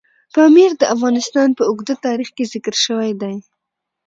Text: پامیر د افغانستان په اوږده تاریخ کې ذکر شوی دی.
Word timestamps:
پامیر 0.33 0.71
د 0.77 0.83
افغانستان 0.95 1.49
په 1.57 1.63
اوږده 1.69 1.95
تاریخ 2.05 2.29
کې 2.35 2.49
ذکر 2.53 2.75
شوی 2.85 3.11
دی. 3.21 3.35